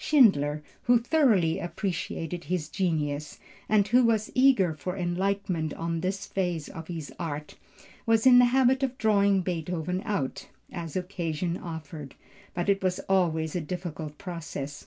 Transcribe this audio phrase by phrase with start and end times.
[0.00, 6.68] Schindler, who thoroughly appreciated his genius, and who was eager for enlightenment on this phase
[6.68, 7.56] of his art,
[8.06, 12.14] was in the habit of drawing Beethoven out, as occasion offered,
[12.54, 14.86] but it was always a difficult process.